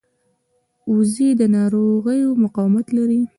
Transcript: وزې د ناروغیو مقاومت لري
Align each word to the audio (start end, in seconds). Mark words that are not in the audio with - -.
وزې 0.93 1.29
د 1.39 1.41
ناروغیو 1.55 2.29
مقاومت 2.43 2.87
لري 2.97 3.21